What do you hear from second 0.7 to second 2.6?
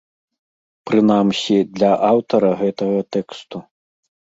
Прынамсі, для аўтара